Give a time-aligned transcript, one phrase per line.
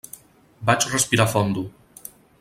[0.69, 1.65] Vaig respirar fondo.